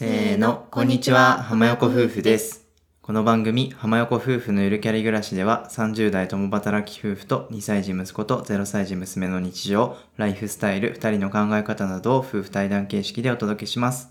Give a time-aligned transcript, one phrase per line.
[0.00, 2.66] せーの、こんにちは、浜横夫婦です。
[3.02, 14.08] この番組、浜横夫婦のゆるキャリ暮らしでは、30代共働き夫婦と2歳児息子と0歳児娘の日常、ライフスタイル、2人の考え方などを夫婦対談形式でお届けします。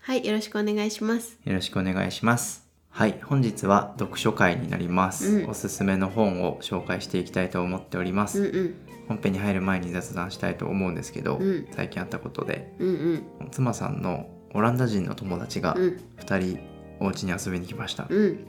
[0.00, 1.38] はい、よろしくお願いします。
[1.44, 2.66] よろしくお願いします。
[2.88, 5.40] はい、本日は読書会になります。
[5.40, 8.40] うんおすすめの本を紹介していきたいと思っております。
[8.40, 8.74] うんうん、
[9.08, 16.60] 本編に入る前に雑談したいと思うんですけど、うん最近あったことで、うん妻さんのオランダ人の友達がうん、うん、2人
[17.00, 18.06] お家に遊びに来ました。
[18.08, 18.46] うん。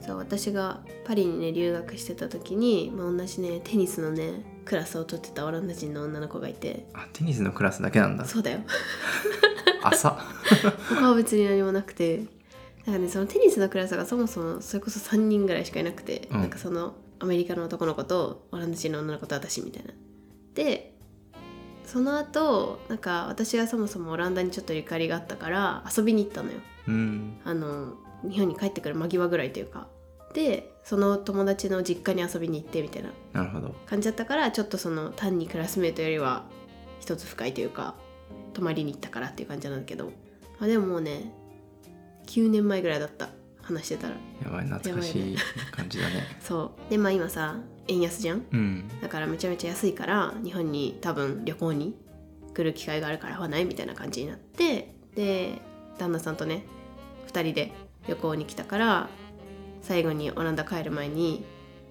[0.00, 8.60] そう、私がパリにね、留学してた時に、まあ、同じね、テニスのね、クラスを取ってたオランダ人の女の子がいて、あテニスのクラスだけなんだそうだよ。
[9.82, 10.10] 朝
[10.90, 12.24] 他は別に何もなくて、
[12.84, 19.92] なんかね、そのテニスのクラスがそもそもそれこそ3人ぐらいしかいなくて、うんなんかそのアメリカの男の子とオランダ人の女の子と私みたいな。
[20.54, 20.95] で、
[21.86, 26.58] その後なんか私がそもそもオランダにちょっとゆかりがあったから遊びに行ったのよ。
[26.88, 27.40] うん。
[27.44, 27.94] あの
[28.28, 29.86] 日本に帰ってくる間際ぐらいというか。
[30.34, 33.10] でその友達の実家に遊びに行ってみたいな。
[33.86, 36.44] 感じだったからちょっとその単にクラスメートよりは
[37.00, 37.94] 一つ深いというか
[38.52, 40.10] 泊まりに行ったからっていう感じなんだけど。
[40.58, 41.32] あでももうね
[42.26, 43.28] 9年前ぐらいだった。
[43.62, 44.14] 話してたら。
[44.44, 45.36] やばい懐かしい
[45.72, 46.22] 感じだね。
[46.40, 46.90] そう。
[46.90, 47.56] でまあ今さ
[47.88, 48.44] 円安じゃん？
[48.52, 48.88] うん。
[49.00, 51.94] だからめちゃめちゃ安いから日本に多分旅行に
[52.54, 55.60] 来る機会があるから会わないみたいな感じになってで
[55.98, 56.64] 旦那さんとね
[57.28, 57.72] 2人で
[58.08, 59.08] 旅行に来たから
[59.82, 61.44] 最後にオランダ帰る前に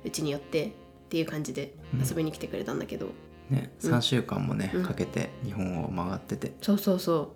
[0.04, 0.72] うちに寄ってっ
[1.10, 3.10] ていう感じで遊びに来てくれたんだけど、
[3.50, 3.94] ねうん。
[3.94, 4.84] 3週間もね、うん。
[4.84, 6.54] かけて日本を回ってて。
[6.62, 7.36] そうそうそ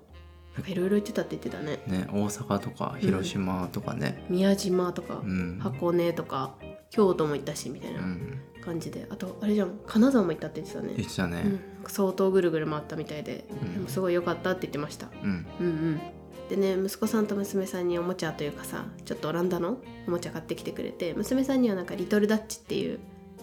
[0.53, 0.55] う。
[0.55, 1.80] なんかいろいろ言ってたって言ってたね。
[1.87, 4.25] ね大阪とか広島とかね。
[4.27, 6.55] 宮島とかうん、箱根とか
[6.89, 7.99] 京都も行ったしみたいな。
[7.99, 9.08] うん感じで。
[9.09, 9.80] あとあれじゃん。
[9.88, 10.94] 金沢も行ったって言ってたね。
[10.95, 11.42] 言ってたね。
[11.44, 13.73] うん、相当ぐるぐる回ったみたいで、うん。
[13.73, 15.08] でもすごい良かったって言ってました。
[15.23, 15.45] うん。
[15.59, 16.02] うんうん。
[16.50, 19.77] でね息子さんと娘さんにおもちゃというかさちょっとオランダの
[20.08, 22.99] おもちゃ買ってきてくれて娘さんにはなんかリトルダッチっていう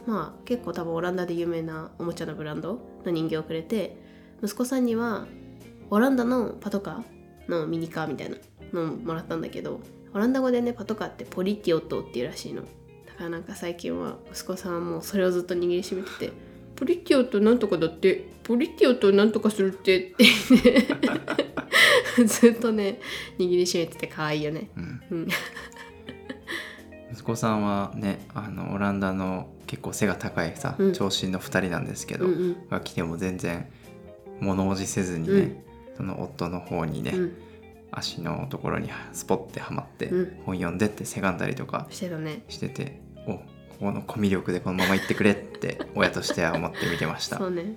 [0.06, 3.96] まあ結構多分オランダで有名なおもちゃのブランドの人形をくれて
[4.42, 5.28] 息子さんには
[5.90, 8.38] オランダのパトカーのミニカーみたいな
[8.72, 9.80] のをもらったんだけど
[10.12, 12.62] オランダ語でねパトカーってポリティオットっていうらしいの。
[12.62, 12.68] だ
[13.16, 16.32] からなんか最近は息子さんはもうそれをずっと握りしめてて
[16.76, 20.24] ポリティオットなんとかだってポリティオットなんとかするってって
[22.24, 23.00] ずっとね
[23.38, 24.70] 握りしめてて可愛いよね。
[24.76, 25.02] うん。
[25.10, 25.28] うん。
[27.12, 30.92] 息子さんはねあのオランダの結構背が高いさ、うん。
[30.92, 32.68] 長身の2人なんですけど、うんうん。
[32.68, 33.66] が来ても全然
[34.40, 35.56] 物おじせずにね、うん。
[35.96, 37.32] その夫の方にね、うん。
[37.90, 40.36] 足のところにスポッてはまって、うん。
[40.44, 42.42] 本読んでってせがんだりとかしてたね。
[42.48, 43.05] しててお
[43.78, 47.38] ここのコミュ力でこのまま行ってくれって親としては思って見てました。
[47.38, 47.74] そうね。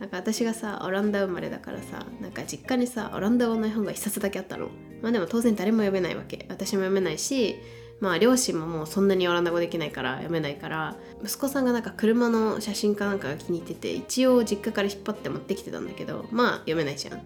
[0.00, 4.68] なんか私がさオランダ生まれだからさなんか実家にさオランダ語の絵本が一冊だけあったの。
[5.00, 6.46] まあでも当然誰も読めないわけ。
[6.48, 7.56] 私も読めないし
[8.00, 17.14] まあ両親ももうそんなにオランダ語できないから読めないから息子さんがなんか車の写真かなんかが気に入ってて一応実家から引っ張って持ってきてたんだけどまあ読めないじゃん。
[17.14, 17.18] だ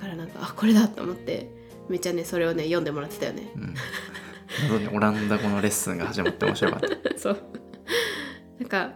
[0.00, 1.48] からなんかあこれだと思って
[1.88, 3.50] めっちゃねそれをね読んでもらってたよね。
[3.54, 3.74] うん。
[4.62, 6.88] 謎にオランダ語のレッスンが始まって面白かった。
[7.18, 7.63] そう
[8.58, 8.92] なんか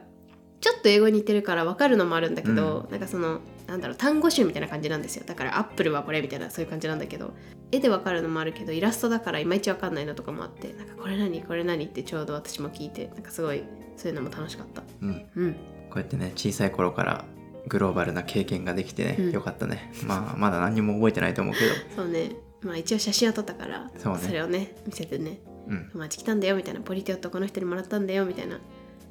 [0.61, 5.25] ちょっと英語に似てるから分かるのもあるんだけど、なんかそのなんだろう単語集みたいな感じなんですよ。
[5.27, 7.35] だからアップルはこれみたいなそういう感じなんだけど
[7.71, 13.63] 絵で分かるのもあるけどイラストだからいまいち分かんないのとかもあってなんかこれ何これ何ってちょうど私も聞いてなんかすごい
[13.97, 14.83] そういうのも楽しかった。
[15.01, 15.27] うん。
[15.37, 15.53] うん。
[15.91, 17.25] こうやってね小さい頃から
[17.69, 19.31] グローバルな経験ができてね、うん。
[19.31, 19.93] よかったね。
[20.07, 21.75] まあまだ何にも覚えてないと思うけど。
[21.95, 22.33] そうね。
[22.63, 24.33] まあ一応写真を撮ったからそうね。
[24.33, 25.41] れをね見せてね。
[25.69, 25.89] うん。
[25.93, 26.81] 友達来たんだよみたいな。
[26.81, 28.59] ポリティオットこの人にもらったんだよみたいな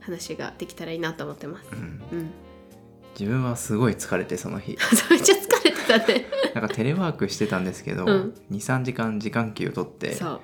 [0.07, 1.69] 話ができたらいいなと思ってます。
[1.71, 2.01] うん。
[2.11, 2.31] うん。
[3.19, 4.77] 自分はすごい疲れてその日。
[5.09, 6.25] めっちゃ疲れてたね。
[6.53, 8.33] なんかテレワークしてたんですけど、うん。
[8.51, 10.41] 23時間時間給を取ってそう。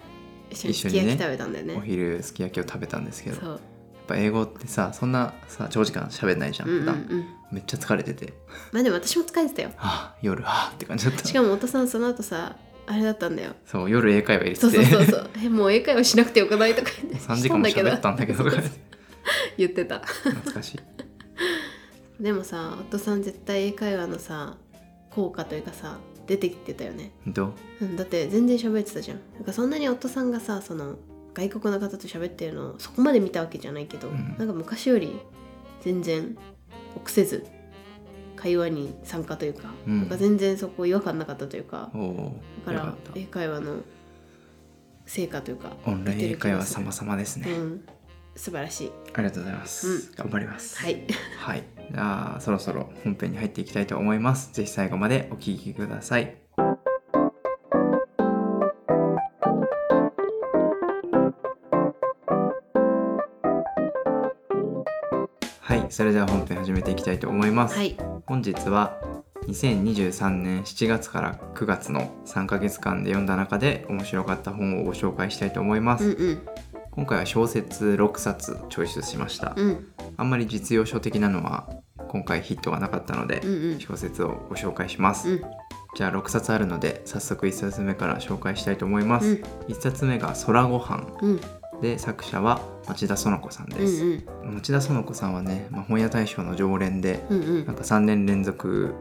[0.51, 1.75] 一緒にすき焼き食べたんだよね。
[1.77, 3.61] お昼すき焼きを食べたんですけどやっそう
[4.07, 8.33] ぱ英語ってさそんなさ長時間喋んないじゃんうんうん普段、うんめっちゃ疲れてて。
[8.71, 9.69] まあでも私も疲れてたよ。
[9.75, 11.23] はあ夜はあって感じだった。
[11.23, 12.55] しかも太さんその後さ
[12.87, 13.53] あれだったんだよ。
[13.65, 15.29] そう夜英会話入れてそうてそうそうそう。
[15.45, 17.19] えもう英会話しなくてよくないとか言って。
[17.19, 18.71] 3時間も喋ったんだけどそうそうそう
[19.57, 19.99] 言ってた。
[19.99, 20.79] 懐かしい。
[22.21, 24.57] でもさ夫さん絶対英会話のさ
[25.09, 25.97] 効果というかさ
[26.27, 27.47] 出てきてたよね、ど
[27.81, 27.85] う？
[27.85, 29.19] うん、だって全然喋ってたじゃん。
[29.35, 30.95] なんかそんなに夫さんがさその
[31.33, 34.35] 外国の方と喋ってるのをそこまで見たわけじゃないけど、うん。
[34.37, 35.19] なんか昔より
[35.81, 36.37] 全然
[36.95, 37.45] 臆せず
[38.35, 39.97] 会話に参加というか,、うん。
[39.99, 41.91] なんか全然そこ違和感なかったというか
[42.65, 43.77] だから英会話の
[45.05, 47.85] 成果というかオンライン英会話様々ですね、うん
[48.35, 48.91] 素晴らしい。
[49.13, 50.77] ありがとうございます、うん、頑張ります。
[50.79, 51.03] はい、
[51.37, 54.51] はい、じゃあそろそろ本編に入っていきたいと思います。
[54.53, 56.35] ぜひ最後までお聞きください。
[65.61, 65.85] はい。
[65.89, 67.95] それでは本編始めていきたいと思います、はい、
[68.25, 68.99] 本日は
[69.47, 76.72] 2023年7月から9月の3か月間で読んだ中で面白かった本をご紹介したいと思います、うんうん。
[76.95, 79.87] 今回は小説6冊チョイスしました、うん。
[80.15, 81.67] あんまり実用書的なのは
[82.07, 83.79] 今回ヒットがなかったので、うんうん。
[83.79, 85.41] 小説をご紹介します、うん。
[85.95, 89.43] じゃあ6冊あるので早速1冊目から紹介したいと思います、うん。
[89.69, 91.41] 1冊目が空ごはんうん。
[91.81, 97.65] で作者は町田園子さんうんです、うん町田園子さんはね、まあ、本屋大賞の常連でうんうん。
[97.65, 98.93] なんか3年連続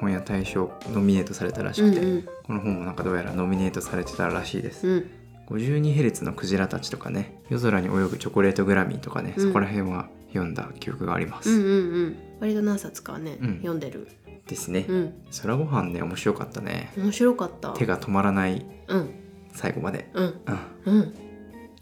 [0.00, 2.22] 本屋大賞ノミネートされたらしくて、うん。
[2.46, 9.46] この本もなんかどうやらノミネートされてたらしいです、うん 52Hz のクジラたちとかね夜空に泳ぐチョコレートグラミーとかね、うん。
[9.48, 12.16] そこら辺は読んだ記憶があります、うんうんうん。
[12.40, 13.56] 割と何冊かはね、うん。
[13.56, 14.08] 読んでる。
[14.46, 15.14] ですね、うん。
[15.42, 16.92] 空ごはんね面白かったね。
[16.96, 17.70] 面白かった。
[17.70, 19.10] 手が止まらないうん。
[19.54, 20.40] 最後まで、うん。
[20.84, 21.14] うん、うん。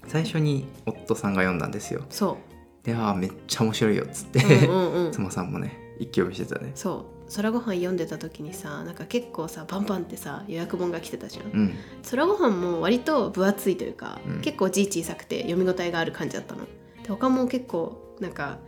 [0.07, 2.05] 最初に夫さんが読んだんですよ。
[2.11, 2.39] そ
[2.83, 5.13] であーめっちゃ面白いよっつっうて、うんうんうん。
[5.15, 6.73] 妻さんもね一気読みしてたね。
[6.75, 11.47] そう空ごはん読んでた時にさなんか結構さバンバンってさ予約本が来てたじゃん。
[11.47, 11.75] うん。
[12.11, 14.41] 空ごはんも割と分厚いというか、うん。
[14.41, 16.67] 結構字小さくて読み応えがある感じだったの。
[17.03, 18.59] で他も結構なんか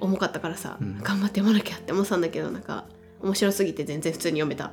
[0.00, 0.98] 重かったからさ、うん。
[1.02, 2.86] 頑張って読まなきゃって思ってたんだけどなんか
[3.20, 4.72] 面白すぎて全然普通に読めた。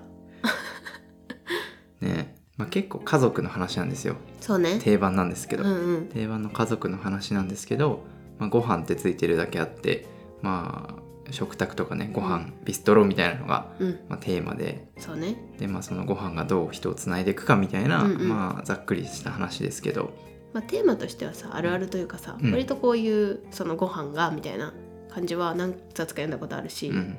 [2.02, 2.36] ね。
[2.58, 4.16] まあ、結構家族の話なんですよ。
[4.42, 4.80] そうね。
[4.80, 6.06] 定番なんですけど、うんうん。
[6.08, 8.04] 定番の家族の話なんですけど、
[8.40, 10.08] まあ、ご飯ってついてるだけあって
[10.42, 14.00] まあ食卓とかねご飯ビストロみたいなのが、うん。
[14.10, 14.88] まあ、テーマで。
[14.98, 15.36] そうね。
[15.58, 18.30] で、まあ、そのご飯がどう人をつないでいくかみたいな、うんうん。
[18.30, 20.12] まあ、ざっくりした話ですけど、
[20.54, 22.52] まあ、テーマとしてはさあるあるというかさ、うん。
[22.52, 24.74] 割とこういうそのご飯がみたいな
[25.10, 27.18] 感じは何冊か読んだことあるし、うん、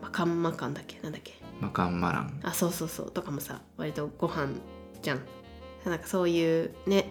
[0.00, 0.98] まあ、カンマカンだっけ？
[1.02, 1.34] なんだっけ？
[1.60, 2.40] マカンマラン。
[2.42, 3.10] あそうそうそう。
[3.10, 4.54] とかもさ割とご飯
[5.02, 5.20] じゃん。
[5.84, 7.06] なんかそういうね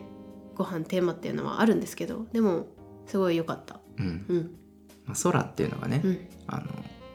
[0.55, 2.67] ご飯テーマっていうのはあるんですけどでも
[3.05, 3.79] すごい良かった。
[3.97, 4.25] うん。
[4.29, 4.51] うん
[5.09, 6.27] まあ、空っていうのがね、うん。
[6.47, 6.65] あの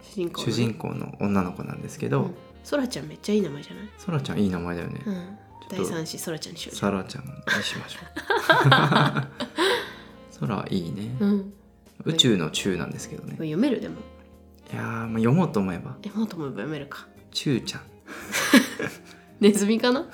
[0.02, 0.52] 主人公のね。
[0.52, 2.34] 主人公の女の子なんですけど、うん。
[2.64, 3.88] そらちゃんめっちゃいい名前じゃない？
[3.98, 5.14] そらちゃんいい名前だよね、うん。
[5.14, 7.30] ちょっと第三子そらちゃんにしようじゃサラちゃんに
[7.62, 8.00] しましょ
[10.44, 10.46] う。
[10.46, 11.52] 空いいね、んうん。
[12.04, 13.32] 宇宙の宙なんですけどね。
[13.32, 13.80] 読める？
[13.80, 13.96] でも。
[14.72, 15.96] いやー、まあ、読もうと思えば。
[16.02, 17.06] えもっとも読めるか。
[17.30, 17.82] 宙ちゃん。
[19.40, 20.04] ネズミかな？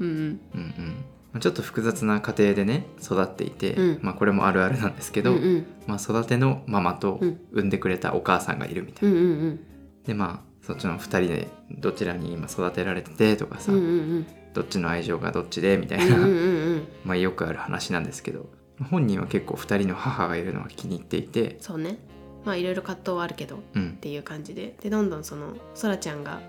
[0.00, 0.14] うんうん。
[0.14, 0.94] うんうん。
[0.94, 3.98] まあちょっと複雑な家庭でね育っていて、うん。
[4.02, 5.66] まあこれもあるあるなんですけど、うんうん。
[5.86, 7.40] まあ、育てのママとうん。
[7.52, 9.60] 産んでくれたお母さんがいるみたいな、うんうんうん。
[10.04, 16.82] でまあそっちの2人でどちらに今育てられててとかさ、うんうんどっちの愛情がどっちでみたいな、うんうんうんうん。
[17.04, 18.48] まあよくある話なんですけど
[18.90, 21.98] 本人は結構2人の母がいるのは気に入っていて、そうね。
[22.46, 23.90] まあいろいろ葛藤はあるけどっうん。
[24.00, 24.74] ていう感じで。
[24.80, 26.40] でどんどんそのそらちゃんが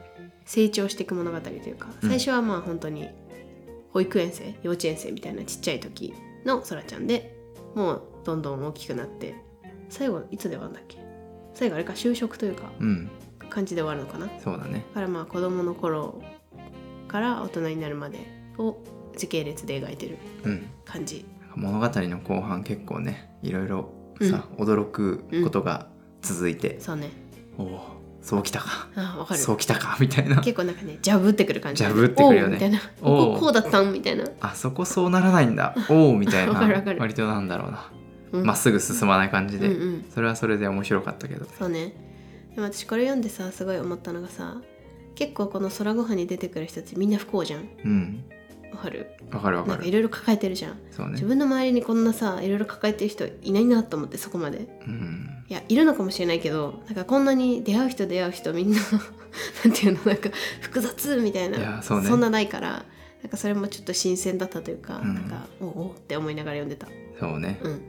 [0.45, 2.09] 成長していく物語というかうん。
[2.09, 3.09] 最初はまあ本当に
[3.91, 6.13] 保育園生幼稚園生みたいなちっちゃい時
[6.45, 7.35] のそらちゃんで
[7.75, 9.35] もうどんどん大きくなって。
[9.89, 10.97] 最後いつで終わるんだっけ？
[11.53, 13.09] 最後あれか就職というかうん。
[13.49, 14.27] 感じで終わるのかな？
[14.27, 14.83] だそうだね。
[14.93, 16.21] からまあ子供の頃
[17.07, 18.19] から大人になるまで
[18.57, 18.77] を
[19.15, 20.67] 時系列で描いてるうん。
[20.83, 21.25] 感じ。
[21.55, 23.89] 物語の後半結構ねいろいろ
[24.19, 25.87] さ、驚くことが
[26.21, 27.09] 続いて、そうね。
[27.57, 27.96] おお
[28.27, 28.89] そうきたか。
[28.97, 29.39] あわかる。
[29.39, 29.95] そうきたか。
[30.01, 30.35] みたいな。
[30.41, 31.81] 結構なんかねジャブってくる感じ。
[31.81, 32.55] ジャブってくるよね。
[32.55, 32.79] みたいな。
[33.01, 33.93] こここうだったん？
[33.93, 34.25] みたいな。
[34.41, 35.73] あそこそうならないんだ。
[35.89, 36.59] おおみたいな。
[36.99, 37.89] 割となんだろうな。
[38.33, 38.45] うん。
[38.45, 40.05] ま、っすぐ進まない感じで、うんうん。
[40.13, 41.45] それはそれで面白かったけど。
[41.57, 41.93] そうね。
[42.53, 44.57] でも私これ読んでさすごい思ったのがさ
[45.15, 47.69] 結構この空ごはんに出てくる人たちみんな不幸じゃん。
[47.85, 48.23] うん
[48.77, 49.07] わかる？
[49.31, 49.73] わかるわかる。
[49.73, 50.77] なんかいろいろ抱えてるじゃん。
[50.91, 51.13] そうね。
[51.13, 54.67] 自分の周りにこんなさいろいろ抱えてる人いないなと思ってそこまで。
[54.87, 55.43] うん。
[55.49, 58.77] いやいるのかもしれないけどなんかこんなに出会う人出会う人みんな
[59.65, 59.99] なんていうの？
[60.05, 60.29] なんか
[60.61, 62.09] 複雑みたいないやそうね。
[62.15, 62.85] んなないから
[63.23, 65.13] なんかそれもちょっと新鮮だったというか、うん。
[65.15, 66.87] なんかおおって思いながら読んでた。
[67.19, 67.81] そうね、うん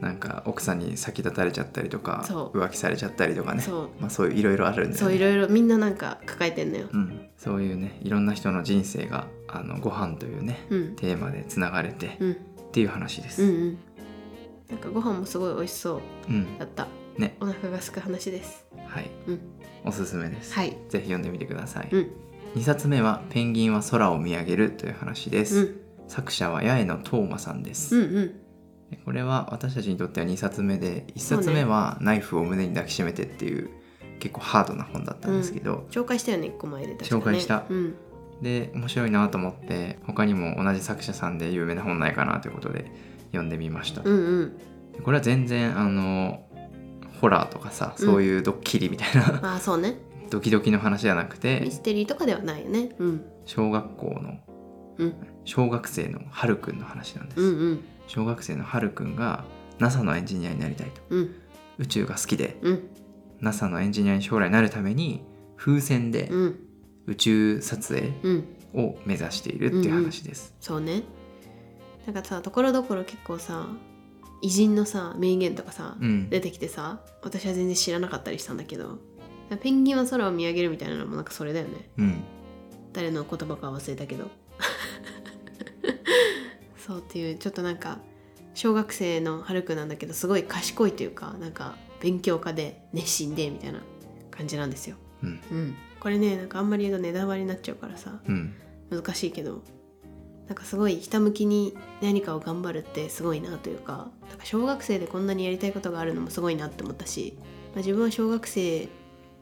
[0.00, 3.62] なんか奥さんに先立たれちゃったりとか浮気されちゃったりとかね。
[3.62, 3.90] そう。
[3.98, 4.96] まあ、そういういろいろあるんだよね。
[4.96, 6.88] そういろいろみんななんか抱えてんのよ。
[6.92, 10.96] うん、そういうねいろんな人の人生があのご飯というねうん。
[10.96, 12.32] テーマでつながれてうん。
[12.32, 12.34] っ
[12.70, 13.42] ていう話です。
[13.42, 13.78] うんうん。
[14.70, 16.58] なんかご飯もすごい美味しそううん。
[16.58, 16.86] だった。
[17.16, 17.36] ね。
[17.40, 18.66] お腹が空く話です。
[18.86, 19.40] はい、うん。
[19.84, 20.54] おすすめです。
[20.54, 20.76] はい。
[20.88, 21.88] ぜひ読んでみてください。
[21.90, 22.10] うん。
[22.54, 25.58] 2冊目はペンギンは空を見上げるという話です。
[25.58, 25.80] うん。
[26.08, 27.96] 作者は八重野斗真さんです。
[27.96, 28.47] うんうん
[29.04, 33.70] これは私たちにとっては2冊目で1冊目はナイフを胸に抱きしめてっていう
[34.18, 37.20] 結構ハードな本だったんですけど、紹介したよね1個前で確かね。
[37.20, 37.64] 紹介した。
[37.68, 37.94] うん。
[38.42, 42.90] で面白いなと思って他にも同じ作者さんで有名な本ないかなということで
[43.26, 44.58] 読んでみました、うんうん。
[44.92, 46.46] でこれは全然あの
[47.20, 48.06] ホラーとかさうん。
[48.06, 49.96] そういうドッキリみたいな、ああそうね。
[50.30, 52.90] ドキドキの話じゃなくミてステリーとかではないよね。
[52.98, 53.24] うん。
[53.44, 54.38] 小学校の
[54.98, 55.14] うん。
[55.44, 59.44] 小学生のはるくんの話なんです、うんうん小学生のはるくんが
[59.78, 61.00] NASA のエンジニアになりたいと。
[61.10, 61.34] うん。
[61.78, 62.58] 宇宙が好きで。
[62.62, 62.88] うん。
[63.40, 65.22] NASA のエンジニアに将来なるために
[65.56, 66.60] 風船でうん。
[67.06, 68.48] 宇宙撮影うん。
[68.74, 70.54] を目指しているっていう話です。
[70.60, 71.04] そうね。
[72.06, 73.68] なんかさところどころ結構さ
[74.40, 78.98] 偉人のさ名言とかさ、うん、出てきてさ私は全然知らなかったりしたんだけど
[79.60, 81.90] ペンギンは空を見上げるみたいなのもなんかそれだよね。
[81.98, 82.22] うん、
[82.92, 84.30] 誰の言葉か忘れたけど
[86.88, 87.98] そうっていうちょっとなんか
[88.54, 93.80] 小学生のはるくんなんだけどすごい賢いというかなんか勉強家で熱心でみたいな
[94.30, 94.96] 感じなんですよ。
[95.22, 98.54] うん、うん、これねなんかあんまり言うとネタバレになっちゃうからさうん、
[98.90, 99.62] 難しいけど
[100.46, 108.88] なんかすごいひたむきに何かを頑張るってすごいなというかなんか小学生でこんなにやりたいことがあるのもすごいなって思ったし、まあ、自分は小学生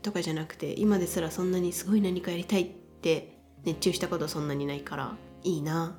[0.03, 2.67] とかじゃなくて今ですらそんなにすごい何かやりたいっ
[3.03, 5.97] て熱中したことそんなにないからいいな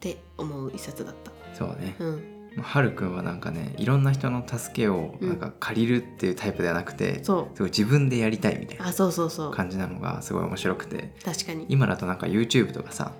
[0.00, 1.30] って思う一冊だった。
[1.54, 1.94] そうね。
[1.98, 2.22] うん、
[2.56, 9.50] まあはるくんはなんかねいろんな人の助けをなんか借りるっていうタイプではなくて、そすごい自分でやりたいみたいうあそうそうそう。
[9.50, 11.12] 感じなのがすごい面白くて。
[11.22, 11.66] 確かに。
[11.68, 13.12] 今だとなんか YouTube とかさ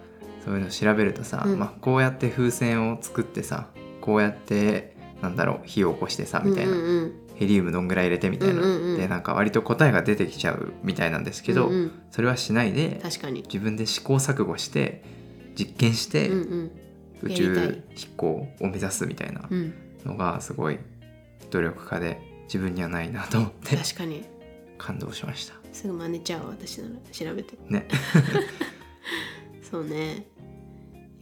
[0.42, 1.58] そういうの調べるとさ、うん。
[1.58, 3.68] まあ、こうやって風船を作ってさ
[4.00, 7.12] こうやってなんだろう火を起こしてさみたいな、うんうんうん。
[7.34, 8.96] ヘリウムどんぐらい入れてみたいな、うんうんうん。
[8.96, 11.92] でなんか割と答えが出てきちゃうみたいなんですけど、うんうん。
[12.10, 13.42] それはしないで確かに。
[13.42, 15.19] 自分で試行錯誤して
[15.64, 16.70] 実験してうんうん。
[17.22, 19.74] 宇宙飛行を目指すみたいなうん。
[20.04, 20.78] のがすごい
[21.50, 24.24] 努力家で自分にはないなと思って確かに。
[24.78, 25.54] 感動しました。
[25.72, 27.58] すぐ真似ちゃうわ私なら調べて。
[27.68, 27.86] ね。
[29.70, 30.26] そうね。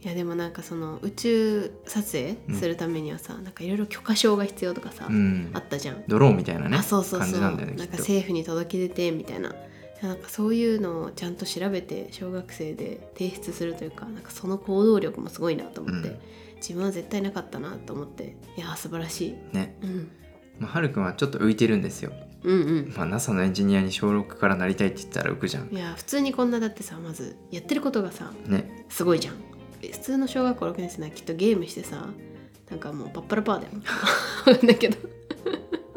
[0.01, 5.51] いやでもなんかその宇宙撮影するためにはさ、なんかいろいろ許可証が必要とかさ、うん。
[5.53, 7.41] あったじゃん、ドローンみたいなねあそうそうそう。
[7.41, 9.53] なんねなんか政府に届け出てみたいな
[10.01, 16.19] なんかそういうのをちゃんと調べて小学生で提出するというかなんかその行動力もすごいなと思って、うん。
[16.59, 20.11] 自分は絶対なかったなと思っていやー素晴らしい、ね、うん、
[20.59, 22.11] まあ、はるくんはちょっと浮いてるんですよ、
[22.43, 22.93] うんうん。
[22.95, 25.69] まあ、NASA のエンジニアに小6からなりたいって言ったら浮くじゃん。
[25.73, 28.85] いや普通にこんなだってさまずやってることがさね。
[28.89, 29.35] すごいじゃん。
[29.81, 32.07] え普通の小学校6年生ならきっとゲームしてさ
[32.69, 33.73] なんかもうパッパラパーだよ。
[34.45, 34.97] わかんないけど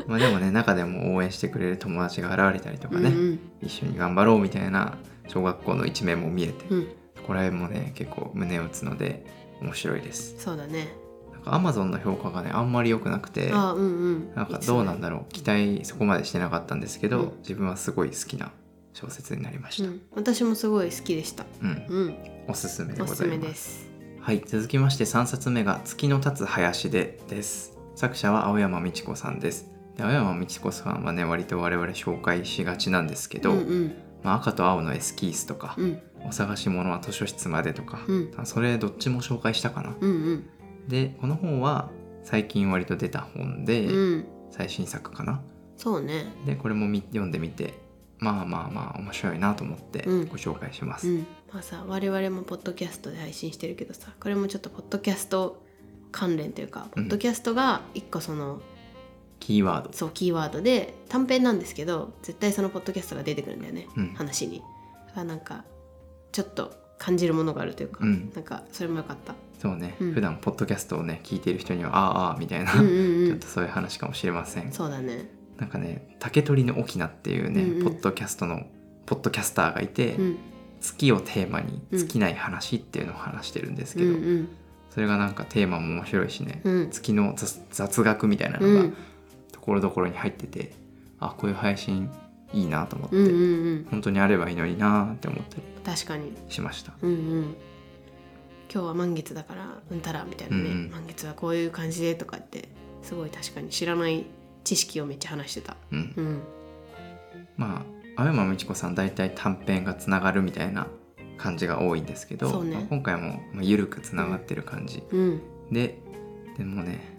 [0.09, 6.93] まあでもね中でも応援してくれる友達が現れたりとかね、うん一緒に頑張ろうみたいな小学校の一面も見えて、うん、うん、こ
[7.29, 9.25] こら辺もね結構胸を打つので
[9.61, 10.35] 面白いです。
[10.39, 10.97] そうだね。
[11.33, 14.35] なんか Amazon の評価がねあんまり良くなくてうんうん。
[14.35, 15.33] なんかどうなんだろう。
[15.33, 17.33] 期待そこまでしてなかったんですけど、うん。
[17.39, 18.51] 自分はすごい好きな
[18.93, 21.47] 小説になりました、うん、私もすごい好きでした。
[21.63, 21.87] うん。
[21.89, 22.15] うん。
[22.49, 23.89] おすすめでおすすめございます。
[24.21, 27.73] はい続きまして3冊目が「月の立つ林で」です。
[27.95, 33.95] 作者は青山美智子さんですで青山美智子さんはね割と我々紹介しがちなんですけど、うんうん。
[34.23, 36.01] まあ、赤と青のエスキースとか、うん。
[36.25, 38.33] お探し物は図書室までとか、うん。
[38.37, 40.51] あそれどっちも紹介したかな、うんうん。
[40.89, 41.91] でこの本は
[42.23, 44.27] 最近割と出た本で、うん。
[44.51, 45.43] 最新作かな。
[45.77, 46.27] そうね。
[46.47, 47.75] でこれもみ読んでみて
[48.19, 50.29] まあまあまあ面白いなと思ってうん。
[50.29, 51.27] ご紹介します、うん。
[51.53, 55.63] まあさ我々もポッドキャストで配信してるけどさこれもちょっとポッドキャスト
[56.13, 58.61] 関連というかポッドキャストが一個その、
[59.43, 59.93] キーワード。
[59.93, 64.15] そうキーワードで短編なんですけど絶対そのポッドキャストが出てくるんだよね、うん。
[64.15, 64.63] 話に。
[65.09, 65.65] だからなんか
[66.31, 68.31] ちょっと感じるものがあるというか、うん。
[68.35, 69.35] なんかそれもよかった。
[69.61, 70.13] そうね、うん。
[70.13, 73.27] 普段ポッドキャストをね聞いている人にはああああみたいな、うんうんうん。
[73.27, 74.71] ちょっとそういう話かもしれません。
[74.71, 75.29] そうだね。
[75.59, 77.85] なんかね竹取の翁っていうね、うんうん。
[77.85, 78.63] ポッドキャストの
[79.07, 80.39] ポッドキャスターがいて、うん。
[80.81, 81.99] 月をテーマにうん。
[81.99, 84.49] 尽きない話っていうのを話してるんですうけど、んうん。
[84.91, 86.91] それがなんかテーマも面白いしね、うん。
[86.91, 88.95] 月の雑雑学みたいなうのがん
[89.53, 90.73] ところどころに入ってて、
[91.21, 92.11] あこういう配信
[92.53, 93.87] いいなと思って、うんうんうん。
[93.91, 96.33] 本当にあればいいのになって思ったり確かに。
[96.49, 96.93] しました。
[97.01, 97.57] うんうん。
[98.73, 100.91] 今日は満月だからうんたらみたいなね、うんうん。
[100.91, 102.69] 満月はこういう感じでとかって
[103.03, 104.27] すごい確かに知らない
[104.65, 105.77] 知識をめっちゃ話してた。
[105.91, 106.41] うん、うん。
[107.57, 107.85] ま
[108.17, 110.87] あ青山美智子さん大体短編がつながるみたいな
[111.39, 112.77] 感じが多いんですけど、ね。
[112.77, 115.43] まあ今回もまあ緩くつながってる感じ、うん。
[115.71, 115.99] で
[116.57, 117.12] でもね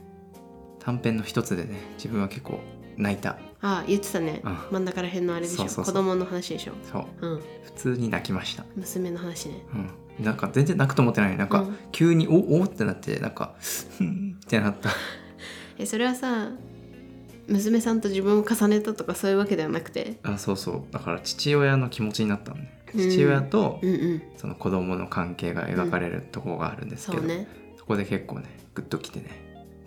[0.86, 2.60] 短編の一つでね自分は結構
[2.98, 3.38] 泣いた。
[3.62, 4.58] あ言ってたね、うん。
[4.72, 5.58] 真ん中ら辺のあれでしょ。
[5.58, 5.94] そうそうそう。
[5.94, 6.74] 子供の話でしょ。
[6.92, 7.28] そう。
[7.28, 7.40] うん。
[7.64, 9.66] 普通に泣きました、娘の話ね。
[10.20, 11.38] うん、なんか全然泣くと思ってない。
[11.38, 11.78] なんかうん。
[11.92, 13.56] 急におおってなってなんか
[13.98, 14.90] ふんってなった。
[15.80, 16.50] えそれはさ
[17.48, 20.18] 娘さんと自分を重ねたとかそういうわけではなくて？
[20.24, 20.94] あそうそう。
[20.94, 23.10] だから父親の気持ちになったんでうん。
[23.10, 24.22] 父親とうんうん。
[24.38, 27.48] その子供の関係が描かれるところがあるんですけど、そうね。
[27.78, 29.30] そこで結構ねグッときてね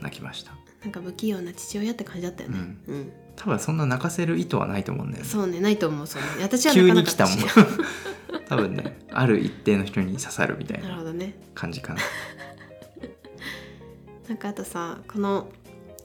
[0.00, 0.53] 泣きました
[0.87, 2.59] なんか不器用な父親って感じだったよね。
[2.87, 5.28] うん、多分そんな泣かせる意図はないと思うんだよね。
[5.28, 7.81] そうねないと思うそうね私は急泣かなに来たたもんし
[8.47, 11.35] 多分ねある一定の人に刺さるみたいななるほどね。
[11.55, 12.00] 感じかな。
[14.28, 15.49] なんかあとさこの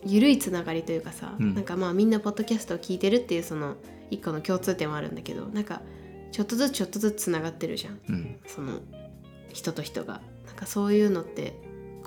[0.03, 1.53] 緩いつながりというかさ、うん。
[1.53, 3.75] なんかまあみんなポッドキャストを聞いてるっていうその
[4.09, 5.83] 一個の共通点はあるんだけどなんか
[6.31, 7.99] ちょっとずつちょっとずつつながってるじゃん。
[8.09, 8.35] うん。
[8.47, 8.79] その
[9.53, 10.21] 人と人が。
[10.47, 11.53] なんかそういうのって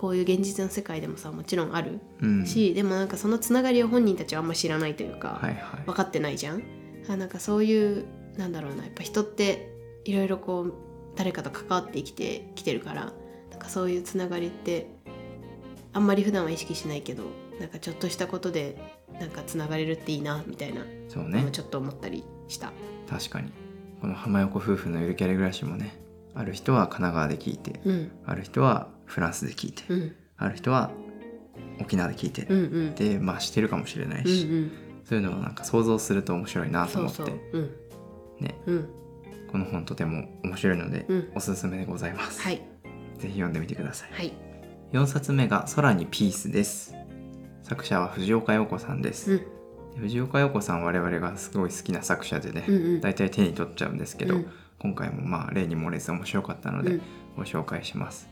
[0.05, 2.45] こういう現実の世界でもさもちろんあるうん。
[2.45, 5.83] し、でもなんかそのつながりを本人たちはあんま知らないというか、はいはい。
[5.87, 6.63] 分かってないじゃん。
[7.09, 8.05] あなんかそういう
[8.37, 9.73] なんだろうなやっぱ人って
[10.05, 10.75] いろいろこう
[11.17, 13.15] 誰かと関わって生きてきてるから
[13.51, 14.91] なんかそういうつながりって
[15.95, 17.23] あんまり普段は意識しないけど
[17.59, 18.77] なんかちょっとしたことで
[19.19, 21.49] なんかつながれるっていいなみたいなそうね。
[21.51, 22.75] ちょっと思ったりした。
[23.09, 23.51] 確かに。
[24.03, 25.99] この浜横夫婦のゆるキャラ暮らしもね
[26.35, 28.13] ある人は神奈川で聞いてうん。
[28.27, 30.17] ある人はフランスで聞いてうん。
[30.37, 30.91] ある人は
[31.81, 32.95] 沖縄で聞いてうんうん。
[32.95, 34.73] でまあしてるかもしれないうんうし、ん。
[35.05, 37.59] そういうのをなんか想像すると面白いなと思ってそうう。
[37.59, 37.71] ん。
[38.41, 38.55] ね。
[38.67, 38.89] うん。
[39.51, 41.33] この本とても面白いので、うん。
[41.35, 42.57] おすすめでございます、はい。
[43.19, 44.13] ぜひ読んでみてください。
[44.13, 44.33] はい。
[44.93, 46.95] 4冊目が空にピースです。
[47.63, 49.47] 作者は藤岡洋子さんです、
[49.97, 53.01] 藤岡洋子さんは我々がすごい好きな作者でね、うんうん。
[53.01, 54.47] 大体手に取っちゃうんですけど、うん。
[54.79, 57.03] 今回もまあ例に漏れず面白かったのでうん。
[57.37, 58.29] ご紹介します、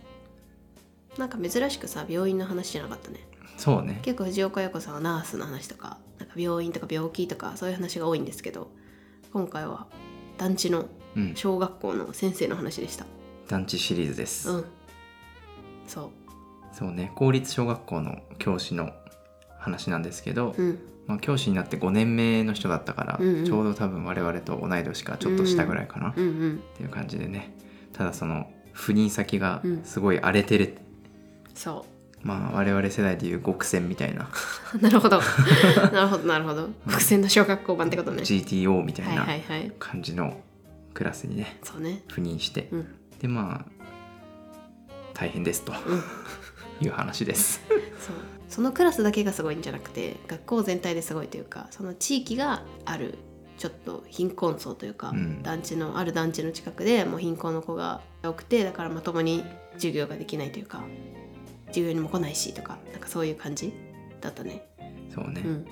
[1.19, 3.21] なんか珍しくさ病院の話じゃなかったね。
[3.57, 4.01] そうね。
[4.03, 8.71] 結構藤岡洋子さんはナースの話とかなんか病院とか病気とかそういう話が多いんですけど
[9.33, 9.87] 今回は
[10.39, 11.33] 団地のうん。
[11.37, 13.05] 小学校の先生の話でした。
[13.47, 14.65] 団地シリーズです、うん。
[15.87, 16.11] そ
[16.73, 18.93] そうね公立小学校の教師の
[19.59, 20.79] 話なんですけど、ううん。
[21.07, 23.45] まあ、教師になって5年目の人だったから、うんうん。
[23.45, 27.55] ちょうど多分我々と同い年かちょっと下ぐらいかな、っうんうんていう感じでね。
[27.93, 29.85] ただその赴任先がうん。
[29.85, 30.79] すごい荒れてる、
[31.55, 31.85] そ
[32.23, 34.29] まあ我々世代でいう極戦みたいな。
[34.75, 35.21] う なるほど。
[35.93, 36.71] なるほどなるほど。
[36.87, 38.23] 伏線の小学校版ってことね。
[38.23, 40.41] GTO みたはいいな感じの
[40.95, 42.03] クラスにねそうね。
[42.09, 42.87] 赴任して、うん。
[43.21, 43.85] でまあ
[45.15, 45.73] 大変ですと。
[45.87, 46.03] うん。
[46.81, 47.61] いう話です。
[47.99, 48.17] そう。
[48.49, 53.17] そのクラスだけがすごいんじゃなくて学校全体ですごいというかその地域がある
[53.57, 55.43] ちょっと貧困層というか、うん。
[55.43, 60.85] 団地のある団地の近くでもう貧困の子が多くてだからまともに授業ができないというか
[61.73, 63.73] 授業にも来ないしとかなんかそういう感じ
[64.21, 64.69] だったね。
[65.15, 65.67] そうね、うん。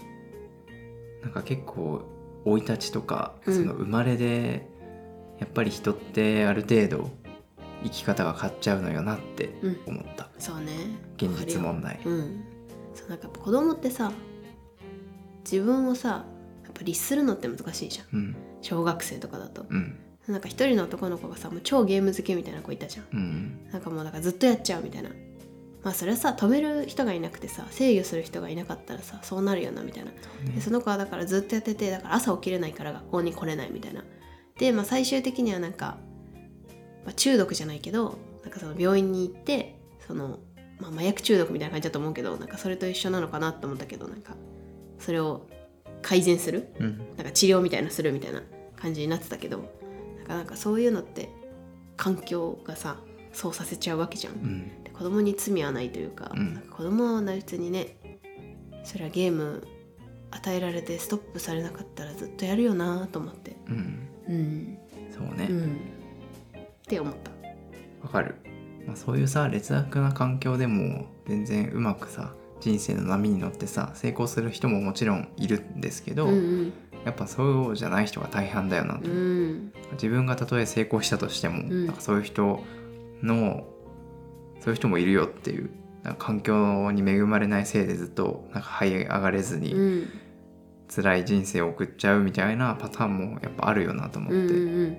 [1.23, 2.03] なんか結構
[2.45, 3.55] 生い立ちとか、うん。
[3.55, 4.69] その生まれで
[5.39, 7.11] やっぱり人ってある程度
[7.83, 9.81] 生き方が変わっちゃうのよなってうん。
[9.87, 10.73] 思った、そうね。
[11.17, 12.01] 現実問題。
[12.05, 12.45] うん。
[12.95, 14.13] そうなんか子供ってさ
[15.51, 16.27] 自分をさ
[16.65, 18.07] やっぱ律するのって難しいじゃん。
[18.19, 18.37] うん。
[18.61, 19.65] 小学生とかだと。
[19.69, 19.99] うん。
[20.29, 23.07] なんか一人の男の子がさもう超ゲーム好きみたいな子いたじゃん。
[23.13, 23.69] うん。
[23.73, 25.11] なんかもうだからずっとやっちゃうみたいな
[25.83, 30.11] まあそれはさ止める人がいなくてさ制御する人がいなかったらさそうなるよなみたいな。
[30.11, 30.17] ね
[30.55, 34.05] でその子はだからずっとやっててだから朝起きれないから学校に来れないみたいな。
[34.59, 35.97] で、まあ、最終的にはなんか、
[37.05, 40.41] まあ、中毒じゃないけどなんかその病院に行ってその、
[40.79, 44.35] まあ、麻薬中毒みたいな感じだと思うけどなんかそれと一緒なのかなと思ったけどなんか
[44.99, 45.47] それを
[46.03, 46.75] 改善する？
[46.79, 46.99] うん。
[47.17, 48.43] なんか治療みたいなのするみたいな
[48.77, 49.59] 感じになってたけど
[50.19, 51.29] なんかなんかそういうのって
[51.97, 52.99] 環境がさ
[53.33, 54.35] そうさせちゃうわけじゃん。
[54.35, 54.80] うん。
[54.80, 56.53] で子供に罪はないというか,、うん。
[56.53, 57.97] なんか子供は別にね
[58.85, 59.67] それはゲーム
[60.31, 63.57] 与えられてストップされなかったらずっとやるよなと思って。
[63.69, 64.09] うん。
[64.29, 64.79] うん。
[65.11, 65.49] そうね。
[65.49, 65.77] うん。
[66.59, 67.31] って思った。
[68.03, 68.35] わかる、
[68.87, 76.73] まあ、そういうさ劣悪な環境でも全然うまくさ人生の波に乗ってさ成功する人ももちろんいるんですけど、うん
[77.07, 79.17] やっぱそうじゃない人が大半だよなと、うん。
[79.17, 81.87] うん自分がたとえ成功したとしても、ん。
[81.87, 82.63] なんかそういう人
[83.23, 83.65] の
[84.61, 85.71] そういう人もいるよっていう
[86.03, 90.09] なんか環境に恵まれないせいでずっとなんか這い上がれずにうん。
[90.93, 94.97] 辛い人生を送っちゃうみたいなパターンもやっぱあるよなと思って、うんうん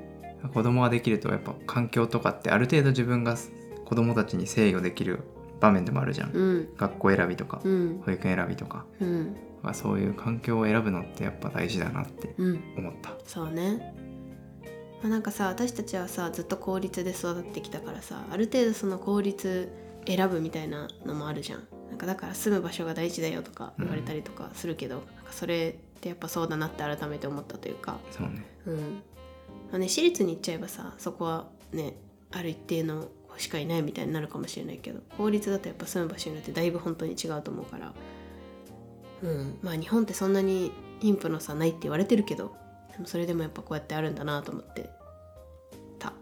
[0.55, 3.37] 子供ができるとやっぱ環境とかってある程度自分が
[3.85, 5.19] 子供たちに制御できる
[5.59, 6.69] 場面でもあるじゃん、うん。
[6.77, 8.01] 学校選びとか、うん。
[8.03, 8.85] 保育園選びとか。
[8.99, 9.35] うん。
[9.61, 12.59] まあそういう環境を選ぶのってやっぱ大事だなってうん。
[12.75, 13.13] 思った。
[13.23, 13.93] そうね、
[15.01, 19.71] まあ、なんかさ私たちはさずっと公立で育ってきたからさある程度その公立
[20.05, 21.67] 選ぶみたいなのもあるじゃん。
[21.89, 27.99] なんかだから住む場所が大事だよとか言われたりとかするけど、なんかそれってやっぱそうだなって改めて思ったというか。
[28.11, 28.45] そうね。
[28.65, 28.75] うん。
[29.71, 31.95] まあね私立に行っちゃえばさそこはね
[32.31, 37.93] ある一定の子しかいないみたいになるかもしれないけど公立だとやっぱ住む場所によってだいぶ本当に違うと思うから。
[39.23, 39.59] うん。
[39.61, 42.55] まあ日本ってそんなに貧富の差ないって言われてるけど
[42.93, 44.89] でもそれでもやっぱこうやってあるんだなと思って
[45.99, 46.13] た。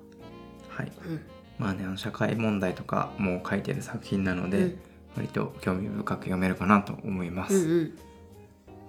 [0.69, 0.91] はい。
[1.05, 1.21] うん。
[1.57, 4.79] まあねあの社会問題とかも書いてる作品なので、うん。
[5.15, 7.99] 割と興味深く読めるかなと思います、うんうん。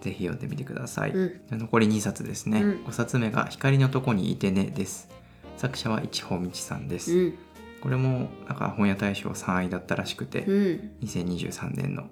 [0.03, 1.21] ぜひ読んでみてください、う
[1.57, 1.59] ん。
[1.59, 2.85] 残り2冊ですね、うん。
[2.85, 5.09] 5冊目が「光のとこにいてね」です。
[5.57, 7.35] 作者は一穂道さんです、うん。
[7.81, 10.93] これもなんか本屋大賞3位だったらしくて、うん。
[11.03, 12.05] 2023年の。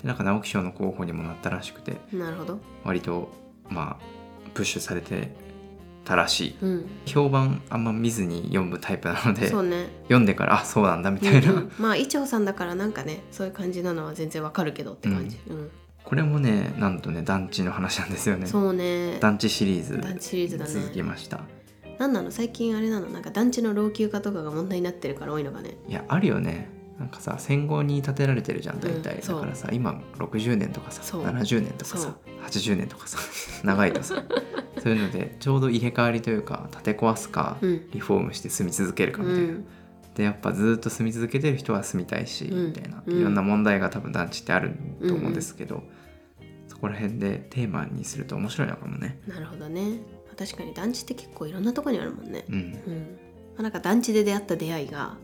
[0.00, 2.60] でなんか直木賞の候補にもなったらしくてなるほど。
[2.84, 3.30] 割と
[3.68, 4.19] まあ
[4.54, 5.32] プッシュされて
[6.04, 6.56] たらしい。
[6.60, 6.86] うん。
[7.06, 9.88] 評判あんま見ずに読むタイプなのでね。
[10.04, 11.72] 読んでからあそうなんだみたいな、うんうん。
[11.78, 15.70] まあ伊調さんだからなんかねそういう感じなのは全然わかるけどって感じ、うん。
[16.02, 18.46] これもねなんとね団地の話なんですよね。
[18.46, 19.18] そうね。
[19.20, 20.00] 団地シリーズ。
[20.00, 20.72] 団地シリーズだね。
[20.72, 21.40] 続きました。
[21.98, 22.30] なんなの？
[22.30, 23.08] 最近あれなの？
[23.08, 25.76] なんか団地の老朽化とかが問題になってるから多いのがね。
[25.86, 29.18] いやあるよねなんかさ戦後に建てられてるじゃん大体、う。
[29.18, 31.24] んだからさ今60年とかさそう。
[31.24, 33.18] 70年とかそさう80年とかさ
[33.64, 34.22] 長いとさ
[34.82, 37.90] そういうのでちょうど入れ替わりというか建て壊すか、うん。
[37.90, 39.64] リフォームして住み続けるかみたいな、うん。
[40.14, 42.66] でやっぱずっと住み続けてる人は住みたいし、うん。
[42.66, 43.02] みたいな。
[43.06, 43.18] うん。
[43.18, 44.72] いろんな問題が多分団地ってある
[45.08, 45.82] と思うんですけど、
[46.68, 49.18] そこら辺でテーマにすると面白いのかもね。
[49.26, 50.00] なるほどね。
[50.26, 52.44] まあ確かに団地って結構いろんなとこにあるもんね。
[52.50, 53.18] うん。
[53.56, 55.16] なんか団地で出会った出会いが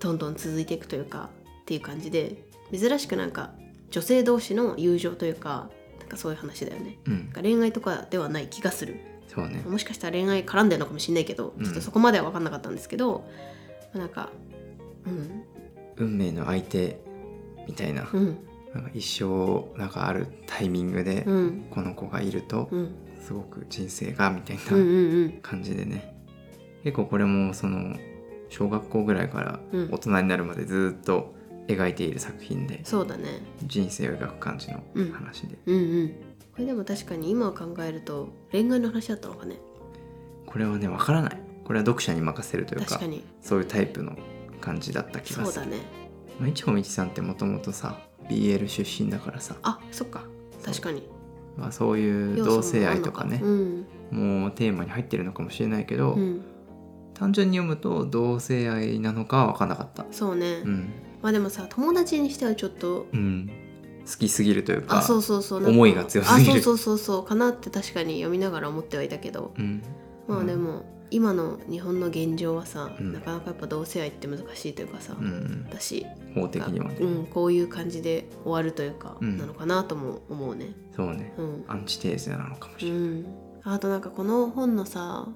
[0.00, 1.30] どんどん続いていくというか
[1.62, 3.52] っていう感じで珍しくなんか
[3.90, 6.98] 女性同士の友情というかなんかそういう話だよね。
[7.06, 7.12] うん。
[7.16, 8.96] なんか恋愛とかではない気がする。
[9.28, 9.62] そうね。
[9.66, 11.64] もしかしたら恋愛絡んでるのかもしれないけどうん。
[11.64, 13.24] ちょっとそこまでは分かんなかったんですけど、
[13.94, 14.30] まあなんか
[15.06, 15.44] うん。
[15.96, 17.00] 運命の相手
[17.66, 18.36] みたいな,、うん。
[18.74, 21.66] なんか一生なんかあるタイミングでうん。
[21.70, 22.94] この子がいるとうん。
[23.24, 24.62] すごく人生がみたいな
[25.40, 26.14] 感じでね。
[26.82, 27.96] 結構これもその
[28.54, 29.88] 小学校ぐらいからうん。
[29.90, 31.34] 大人になるまでずっと
[31.66, 33.42] 描いている作品でそうだね。
[33.64, 35.10] 人生を描く感じのうん。
[35.12, 36.08] 話で、うんうん。
[36.08, 39.56] これでも確かに今を考えると恋愛の話だったのかね。
[40.46, 41.38] これはねわからない。
[41.64, 43.24] これは読者に任せるというか確かに。
[43.40, 44.16] そういうタイプの
[44.60, 45.46] 感じだった気がする。
[45.46, 45.78] そうだね。
[46.38, 50.22] まあ一穂道さんってもともとさ BL 出身だからさ、あそっか。
[50.64, 51.08] 確かに。
[51.56, 53.40] まあ、そういう同性愛とかね。
[53.42, 53.86] うん。
[54.10, 56.44] もうテーマに入ってるのかもしれないけど、うん
[57.14, 60.04] 単純に読むと同性愛なのかは分かんなかった。
[60.10, 63.50] そうね、うん、まあでもさ友達にしてはちょっとうん、
[64.06, 65.66] 好きすぎるというかあそうそうそう。
[65.66, 66.52] 思いが強すぎる。
[66.52, 69.54] あそうそうそうそうかなって 確かに読みながら思ってはいたけど。
[69.58, 69.82] うん、
[70.28, 73.12] まあでも、今の日本の現状はさ、うん。
[73.12, 75.26] なかなかやっぱ同性愛って難しいというかさ、うん。
[75.26, 79.38] うん、だし、法的にはね、うん、こういう感じで終わるというか、うん。
[79.38, 80.74] なのかなとも思うね。
[80.94, 81.32] そうね。
[81.38, 83.26] うん、アンチテーゼなのかもしうれない、ん、
[83.62, 85.28] あとなんかこの本のさ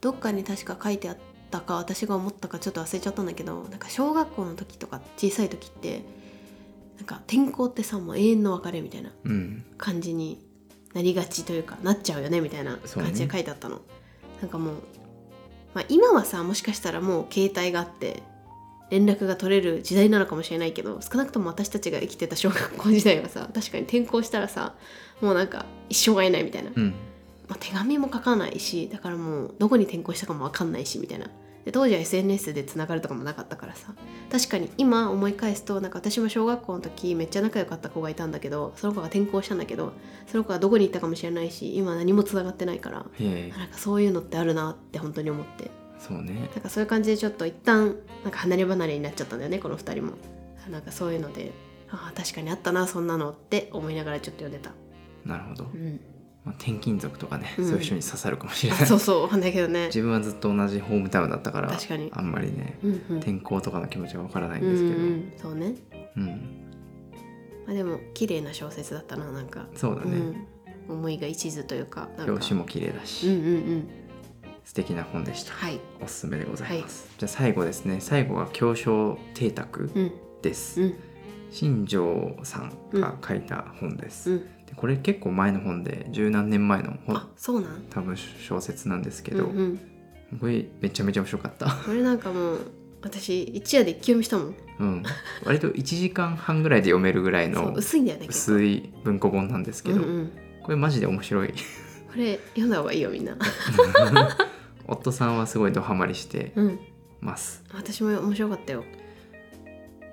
[0.00, 1.16] どっかに確か書いてあっ
[1.50, 6.02] たか私が思ったかちょっと忘れちゃったんだけどなんか小学校の時とか小さい時って
[6.96, 9.64] なんか転校ってさもう永遠の別れみたいなうん。
[9.76, 10.44] 感じに
[10.94, 13.82] なりがちというかなっちゃうよねみたいな感じで書いてあったの、
[14.40, 14.74] なんかもう、
[15.74, 18.22] まあ、今はさもしかしたらもう携帯があって
[18.90, 24.74] 連絡が取れる時代なのかもしれないけど少なくとも私たちが生きてた小学校時代はさ確かに転校したらさ
[25.20, 26.94] もうなんか一生会えないみたいな、うん
[27.48, 31.28] まあ、手紙も書かないしだからもうどこに転校したかも分かんないしみたいな。
[31.64, 33.92] で当時は SNS でつながるとかもなかったからさ。
[34.30, 39.92] 確かに今思い返すとなんか私も小学校の時めっちゃ仲良かった子がいたんだけどその子が転校したんだけど
[40.26, 45.70] その子がどこに行ったかもしれないし今何もつながってないからなんかそういうのってあるなって本当に思って。
[45.98, 46.34] そうね。
[46.34, 50.12] なんかそういう感じでちょっと一旦なんか離れ離れになっちゃったんだよねこの2人も。
[50.70, 51.52] なんかそういうので
[51.90, 54.72] ああ確かにあったなそんなのって思いながらちょっと読んでた、
[55.24, 56.00] なるほど、うん、
[56.48, 57.64] まあ、転勤族とかね、うん。
[57.66, 58.82] そういう人に刺さるかもしれない。
[58.82, 59.86] あそうそうわかんないけどね。
[59.86, 62.10] 自分はずっと同じホームタウンだったから確かに。
[62.14, 63.16] あんまりねうんうん。
[63.18, 65.74] 転校とかの気持ちがわからないんうんですけど、うん、そうね、
[66.16, 66.26] うん。
[67.66, 69.66] まあ、でも綺麗な小説だったななんか。
[69.74, 70.16] そうだね、
[70.88, 73.88] うん、思いが一途というか表紙も綺麗だし、うんうんうん。
[74.64, 75.52] 素敵な本でした。
[75.52, 75.78] はい。
[76.00, 77.98] おすすめでございます、じゃあ最後ですね。
[78.00, 80.12] 最後が教章邸宅うん。
[80.40, 80.94] です、うん。
[81.50, 84.38] 新庄さんが書いた本です、うん。
[84.40, 87.16] でこれ結構前の本で十何年前の本。
[87.16, 87.82] あそうなん？
[87.90, 89.80] 多分小説なんですけど、うん
[90.32, 91.66] うん、これめちゃめちゃ面白かった。
[91.66, 92.58] これなんかもう
[93.02, 94.54] 私一夜で一気読みしたもん。
[94.78, 95.02] うん。
[95.44, 101.48] 割と1時間半ぐらいで読めるぐらいの薄いんだよね薄い文庫本なんですけど、うんうん、これマジで面白い。
[101.48, 101.54] こ
[102.16, 103.36] れ読んだ方がいいよみんな。
[104.86, 106.78] 夫さんはすごいドハマりしてうん。
[107.20, 107.64] ます。
[107.74, 108.84] 私も面白かったよ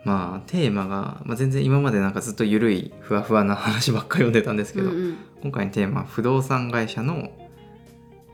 [0.06, 5.18] まあテーマが、まあ、全然今までなんかずっと緩いふわふわな話ばっかり読んでたんですけど、うんうん。
[5.42, 7.32] 今回のテーマは不動産会社の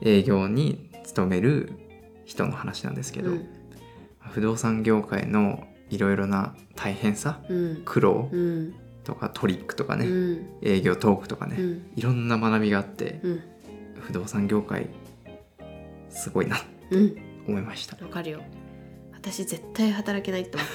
[0.01, 1.71] 営業に勤める
[2.25, 3.47] 人の話なんですけど、うん。
[4.19, 7.81] 不動産業界のいろいろな大変さうん。
[7.85, 8.75] 苦労うん。
[9.05, 10.49] とかトリックとかね、うん。
[10.61, 11.91] 営業トークとかね、うん。
[11.95, 13.41] いろんな学びがあってうん。
[14.01, 14.89] 不動産業界
[16.09, 16.57] すごいな
[16.89, 17.15] うん。
[17.47, 17.95] 思いました。
[18.03, 18.41] わかるよ。
[19.13, 20.67] 私絶対働けないって思っ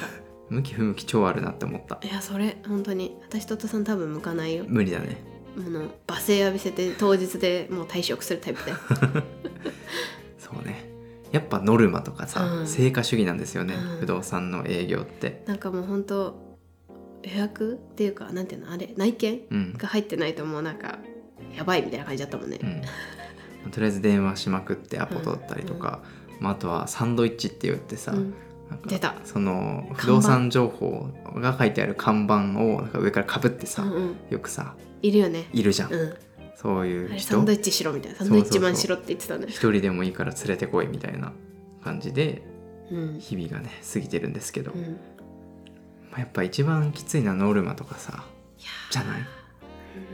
[0.49, 1.97] 向き不向き超あるなって思った。
[1.97, 3.17] たいやそれ本当に。
[3.29, 4.65] 私と夫さん多分向かないよ。
[4.69, 5.17] 無理だね。
[5.59, 8.73] あの罵声浴びせて当日でもう退職するタイプで。
[10.39, 10.91] そうね。
[11.33, 12.67] やっぱノルマとかさ、うん。
[12.67, 14.01] 成果主義なんですよね、うん。
[14.01, 15.43] 不動産の営業って。
[15.47, 16.47] なんかもう本当
[17.25, 20.99] 予約っていうかなんていうのあれ内見うん、が入ってないともうなんか
[21.57, 22.59] やばいみたいな感じだったもんね。
[23.65, 26.03] うん、とりあえず電話しまくってアポ取ったりとか、
[26.39, 28.15] まあ、あとはサンドイッチって言ってさ、
[28.87, 29.15] 出た。
[29.25, 34.17] その不動産情報が書いてある看板をなんか上からかぶってさ、うんうん。
[34.31, 35.49] よくさいるよね。
[35.53, 36.15] いるじゃん、うん。
[36.57, 38.19] そういうあれサ人ンドイッチしろみたいな。
[38.19, 39.47] サンドイッチマンしろって言ってたね。
[39.49, 41.33] 一人でもいいから連れてこいみたいな
[41.85, 42.43] 感じで
[42.91, 43.19] うん。
[43.19, 44.99] 日々がね過ぎてるんですけど、うん。
[46.11, 48.25] まあ、やっぱ一番きついのはノルマとかさ
[48.91, 49.21] じゃない？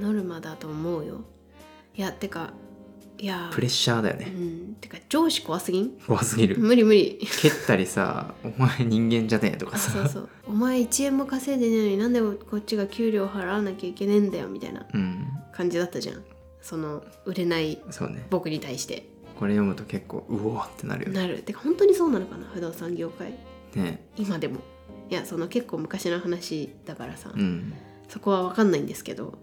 [0.00, 1.24] ノルマだと思うよ。
[1.94, 2.52] いやてか
[3.22, 4.74] いやプレッシャーだようねん。
[4.80, 5.90] てか上司怖すぎん？
[6.08, 6.58] 怖すぎる。
[6.58, 7.20] 無理無理。
[7.40, 10.28] 蹴ったりさ「お前人間じゃねえ」とかあさそうそう。
[10.48, 15.28] お前1円も稼いでねえのになんでこっちが給料払わなきゃいけねえんだよみたいなうん。
[15.52, 16.22] 感じだったじゃん。
[16.60, 17.80] その売れない
[18.28, 19.06] 僕に対して。
[19.38, 21.20] これ読むと結構うおーってなるよね。
[21.20, 21.42] なる。
[21.42, 22.46] てか本当にそうなのかな？
[22.52, 23.38] 不動産業界。
[23.76, 24.04] ね。
[24.16, 24.58] 今でも。
[25.10, 27.72] いやその結構昔の話だからさ、うん。
[28.08, 29.38] そこは分かんないんですけど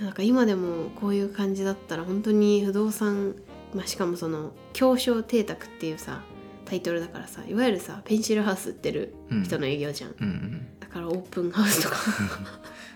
[0.00, 3.36] なんか今でもこういう感じだったら本当に不動産、
[3.74, 6.22] まあ、しかもその狭小邸宅っていうさ
[6.64, 11.96] タイトルだからさいわゆるさペンシルハウス売ってるうん人の営業じゃん、うんうんだからオープンハウスとか。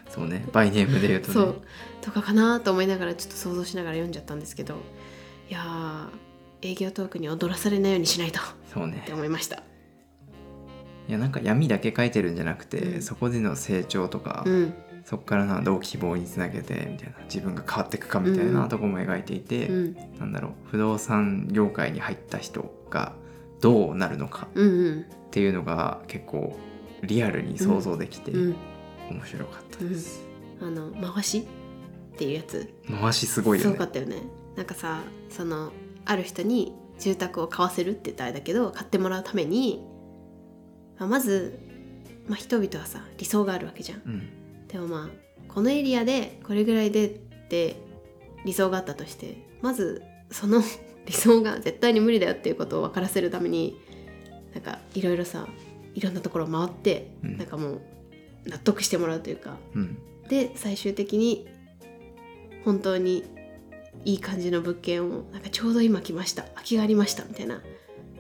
[0.09, 0.47] そうね。
[0.53, 1.35] バイネームで言うとね。
[1.35, 1.63] そう。
[2.01, 4.77] とかかなと思いながらちょっと想像しながら読んじゃったんですけど。
[5.51, 8.39] いやー営業トークに踊らされないようにしないと。
[8.39, 9.03] っそうね。
[9.05, 9.57] て思いました。
[11.09, 13.03] いやなんか闇だけ書いてるんじゃなくて、うん。
[13.03, 14.75] そこでの成長とか、うん
[15.09, 17.15] そこからなどう希望につなげてみたいな。
[17.25, 18.69] 自分が変わっていくかみたいなうん。
[18.69, 19.97] とこも描いていて、うん。
[20.19, 20.53] なんだろう。
[20.71, 23.15] 不動産業界に入った人が
[23.63, 26.59] どうなるのかっていうのが結構
[27.03, 28.57] リアルに想像できてうん。
[29.09, 30.21] 面白かったです、
[30.61, 32.71] あの回しっていうやつ。
[33.01, 33.79] 回しすごいすよね。
[33.79, 34.17] ごかったよね。
[34.57, 35.73] なんかさその
[36.05, 39.83] ある人に住宅を買わせるって言ったらあれだけど買ってもらうために、
[40.99, 41.59] まあまず、
[42.27, 44.03] まあ、人々はさ理想があるわけじゃん。
[44.05, 44.29] うん
[44.69, 47.09] でもまあこのエリアでこれぐらいでっ
[47.49, 47.77] て
[48.45, 50.63] 理想があったとしてまずその
[51.07, 53.79] 理想が絶対に無理だよっていうことを分からせるために
[54.53, 55.49] なんかいろいろさ
[55.95, 57.39] いろんなところを回って、うん。
[57.39, 57.81] なんかもう
[58.47, 59.99] 納得してもらうというかうん。
[60.29, 61.49] で最終的に
[62.65, 63.25] 本当に
[64.05, 67.61] いい感じの物件をなんかちょうど今来ました空きがありましたみたいなっ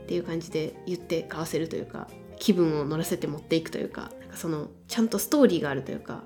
[0.06, 2.08] ていう感じで言って買わせるというか
[2.38, 6.24] 気分を乗らせて持っていくというかなんかそのちゃんとストーリーがあるというか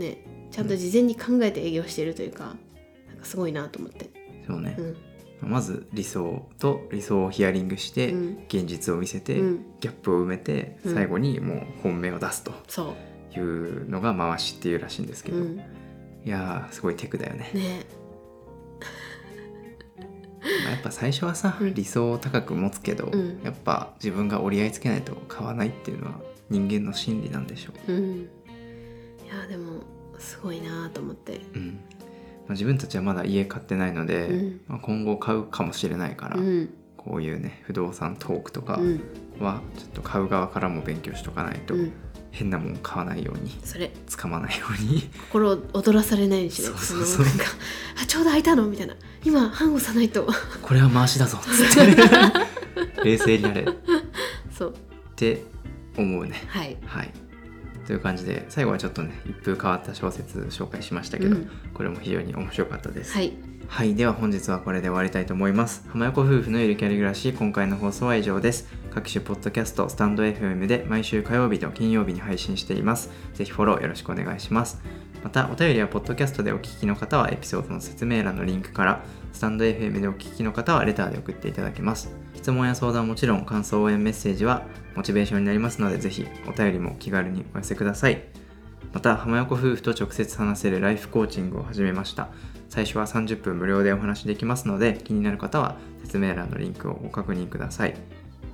[0.00, 2.56] ねちゃんと事前に考えて営業してるというか
[3.08, 4.10] なんかすごいなと思って。
[4.46, 4.76] そうね。
[5.42, 5.50] う、ん。
[5.50, 8.44] まず理想と理想をヒアリングして、うん。
[8.48, 9.64] 現実を見せて、うん。
[9.80, 10.94] ギャップを埋めてうん。
[10.94, 12.94] 最後にもう本命を出すとそ
[13.34, 17.50] う、いうのが回しっていうらしいんですけど、うん、いやーすごいテクだよね。
[17.54, 17.86] ね。
[20.64, 21.74] まあやっぱ最初はさ、うん。
[21.74, 23.40] 理想を高く持つけど、うん。
[23.44, 27.92] やっぱ自分が折り合いつけないと買わないっていうのは人間の心理なんでしょう
[29.30, 29.82] やでも
[30.18, 31.36] すごいなと思って。
[31.36, 31.66] う、うん。
[31.66, 31.72] ま
[32.48, 34.60] あ、自分たちはまだ家買ってないので、うん。
[34.66, 36.70] まあ、今後買うかもしれないから、うん。
[36.96, 39.00] こういうね不動産トークとかうん。
[39.40, 41.92] はちょっと買う側からも勉強しとかないと、うん。
[42.32, 43.90] 変なもん買わないようにそれ。
[44.06, 45.08] 掴まないように。
[45.30, 47.24] 心を踊らされないようにしないそうそうそう。
[47.24, 47.44] のなんか
[48.02, 48.68] あちょうど空いたの？
[48.68, 48.94] みたいな。
[49.24, 50.28] 今半押さないと。
[50.62, 51.38] これは回しだぞ。
[51.38, 53.62] っつって冷静になれ。
[53.62, 53.64] っ
[54.52, 54.74] そう。
[55.16, 55.42] て
[55.96, 56.44] 思うね。
[56.48, 56.76] はい。
[56.84, 57.12] はい
[57.86, 63.32] という感じで最後はちょっとね一風変わった小説紹介しましたけど、うんこれも非常に面白かったですはい
[63.70, 65.84] はい、では本日はこれで終わりたいと思います。
[65.90, 68.66] 浜横夫婦のゆるキャリ暮らし、今回の放送は以上です。
[68.92, 73.10] 各種ポッドキャスト、スタンド FM で毎週火曜日と金曜日に配信しています。
[73.32, 74.82] ぜひフォローよろしくお願いします。
[75.22, 82.10] また、お便りはポッドキャストでお聞きの方はエピソードの説明欄のリンクから、スタンド FM でお聞きの方はレターで送っていただけます。
[82.40, 84.62] 質問や相談もちろん、感想応援メッセージは
[84.96, 88.22] モチベーションになりますので、ぜひお便りも気軽にお寄せください。
[88.94, 92.30] また浜横夫婦と直接話せるライフコーチングを始めました。
[92.70, 97.94] 最初は30分無料でお話できますので気になる方は説明欄のリンクをご確認ください。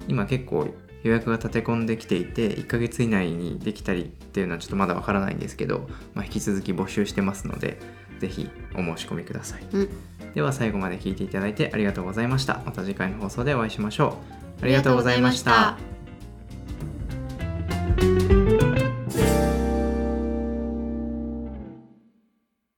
[0.08, 0.66] 今結構
[1.04, 7.78] 予約が立て込んできていて1ヶ月以内にできたりっていうのはちょっとまだわからないんですけど、まあ、引き続き募集してますので
[8.18, 9.66] ぜひお申し込みください。
[9.72, 9.88] うん。
[10.36, 12.60] では最後まで聞いていただいてありがとうございました。
[12.66, 14.18] また次回の放送でお会いしましょ
[14.60, 14.64] う。
[14.64, 15.78] ありがとうございました。